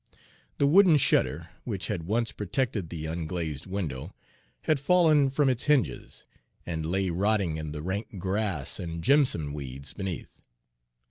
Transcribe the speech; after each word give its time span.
The 0.57 0.65
wooden 0.65 0.97
shutter, 0.97 1.49
which 1.63 1.85
had 1.85 2.07
once 2.07 2.31
protected 2.31 2.89
the 2.89 3.05
unglazed 3.05 3.67
window, 3.67 4.15
had 4.61 4.79
fallen 4.79 5.29
from 5.29 5.47
its 5.47 5.65
hinges, 5.65 6.25
and 6.65 6.87
lay 6.87 7.11
rotting 7.11 7.57
in 7.57 7.71
the 7.71 7.83
rank 7.83 8.17
grass 8.17 8.79
and 8.79 9.03
jimson 9.03 9.53
weeds 9.53 9.93
beneath. 9.93 10.41